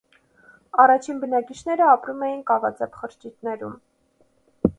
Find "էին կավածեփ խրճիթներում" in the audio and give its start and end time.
2.29-3.79